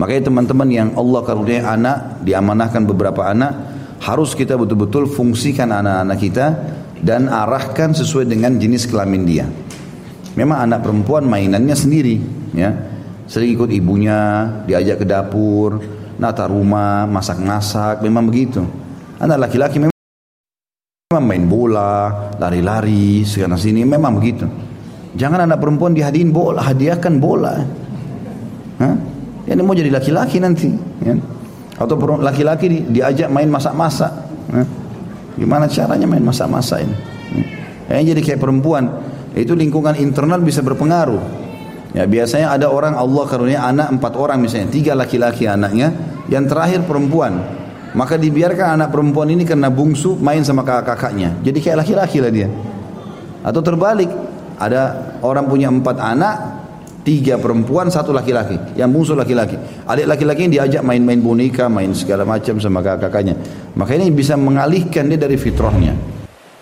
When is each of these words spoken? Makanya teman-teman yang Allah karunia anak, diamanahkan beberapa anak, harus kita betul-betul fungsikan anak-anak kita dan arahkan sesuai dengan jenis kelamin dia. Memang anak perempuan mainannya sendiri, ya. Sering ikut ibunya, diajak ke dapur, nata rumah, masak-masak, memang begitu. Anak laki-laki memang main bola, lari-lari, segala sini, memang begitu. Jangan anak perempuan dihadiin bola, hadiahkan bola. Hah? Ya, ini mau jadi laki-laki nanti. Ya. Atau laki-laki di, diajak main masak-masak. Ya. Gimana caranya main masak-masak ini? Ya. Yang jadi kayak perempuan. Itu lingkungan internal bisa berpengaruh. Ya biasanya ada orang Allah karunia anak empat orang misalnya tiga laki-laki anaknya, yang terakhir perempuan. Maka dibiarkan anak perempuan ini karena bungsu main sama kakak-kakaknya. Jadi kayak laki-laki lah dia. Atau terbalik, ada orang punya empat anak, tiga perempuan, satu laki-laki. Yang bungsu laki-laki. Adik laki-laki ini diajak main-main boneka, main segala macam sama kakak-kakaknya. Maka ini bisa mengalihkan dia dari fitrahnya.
Makanya 0.00 0.32
teman-teman 0.32 0.68
yang 0.72 0.88
Allah 0.96 1.20
karunia 1.20 1.60
anak, 1.60 2.24
diamanahkan 2.24 2.88
beberapa 2.88 3.28
anak, 3.28 3.52
harus 4.00 4.32
kita 4.32 4.56
betul-betul 4.56 5.04
fungsikan 5.04 5.68
anak-anak 5.68 6.16
kita 6.16 6.46
dan 7.04 7.28
arahkan 7.28 7.92
sesuai 7.92 8.24
dengan 8.24 8.56
jenis 8.56 8.88
kelamin 8.88 9.22
dia. 9.28 9.44
Memang 10.40 10.64
anak 10.64 10.88
perempuan 10.88 11.28
mainannya 11.28 11.76
sendiri, 11.76 12.16
ya. 12.56 12.72
Sering 13.28 13.52
ikut 13.52 13.68
ibunya, 13.68 14.48
diajak 14.64 15.04
ke 15.04 15.06
dapur, 15.06 15.84
nata 16.16 16.48
rumah, 16.48 17.04
masak-masak, 17.04 18.00
memang 18.00 18.24
begitu. 18.24 18.64
Anak 19.20 19.52
laki-laki 19.52 19.84
memang 19.84 19.92
main 21.20 21.44
bola, 21.44 22.32
lari-lari, 22.40 23.20
segala 23.28 23.60
sini, 23.60 23.84
memang 23.84 24.16
begitu. 24.16 24.48
Jangan 25.12 25.44
anak 25.44 25.60
perempuan 25.60 25.92
dihadiin 25.92 26.32
bola, 26.32 26.64
hadiahkan 26.72 27.14
bola. 27.20 27.54
Hah? 28.80 29.09
Ya, 29.50 29.58
ini 29.58 29.66
mau 29.66 29.74
jadi 29.74 29.90
laki-laki 29.90 30.38
nanti. 30.38 30.70
Ya. 31.02 31.18
Atau 31.74 31.98
laki-laki 32.22 32.70
di, 32.70 32.78
diajak 32.86 33.26
main 33.34 33.50
masak-masak. 33.50 34.12
Ya. 34.54 34.62
Gimana 35.34 35.66
caranya 35.66 36.06
main 36.06 36.22
masak-masak 36.22 36.86
ini? 36.86 36.96
Ya. 37.90 37.98
Yang 37.98 38.14
jadi 38.14 38.20
kayak 38.30 38.40
perempuan. 38.46 38.84
Itu 39.34 39.58
lingkungan 39.58 39.98
internal 39.98 40.38
bisa 40.38 40.62
berpengaruh. 40.62 41.18
Ya 41.90 42.06
biasanya 42.06 42.54
ada 42.54 42.70
orang 42.70 42.94
Allah 42.94 43.26
karunia 43.26 43.66
anak 43.66 43.90
empat 43.90 44.14
orang 44.14 44.38
misalnya 44.38 44.70
tiga 44.70 44.94
laki-laki 44.94 45.50
anaknya, 45.50 45.90
yang 46.30 46.46
terakhir 46.46 46.86
perempuan. 46.86 47.42
Maka 47.90 48.14
dibiarkan 48.14 48.78
anak 48.78 48.94
perempuan 48.94 49.34
ini 49.34 49.42
karena 49.42 49.66
bungsu 49.66 50.14
main 50.22 50.46
sama 50.46 50.62
kakak-kakaknya. 50.62 51.42
Jadi 51.42 51.58
kayak 51.58 51.82
laki-laki 51.82 52.22
lah 52.22 52.30
dia. 52.30 52.46
Atau 53.42 53.66
terbalik, 53.66 54.06
ada 54.62 55.10
orang 55.26 55.50
punya 55.50 55.66
empat 55.66 55.98
anak, 55.98 56.59
tiga 57.10 57.42
perempuan, 57.42 57.90
satu 57.90 58.14
laki-laki. 58.14 58.78
Yang 58.78 58.90
bungsu 58.94 59.12
laki-laki. 59.18 59.58
Adik 59.82 60.06
laki-laki 60.06 60.46
ini 60.46 60.62
diajak 60.62 60.86
main-main 60.86 61.18
boneka, 61.18 61.66
main 61.66 61.90
segala 61.90 62.22
macam 62.22 62.62
sama 62.62 62.78
kakak-kakaknya. 62.78 63.34
Maka 63.74 63.98
ini 63.98 64.14
bisa 64.14 64.38
mengalihkan 64.38 65.10
dia 65.10 65.18
dari 65.18 65.34
fitrahnya. 65.34 66.19